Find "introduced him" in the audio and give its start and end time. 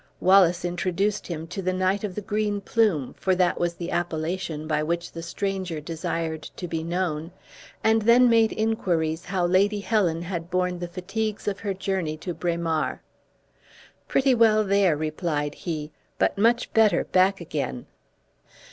0.65-1.45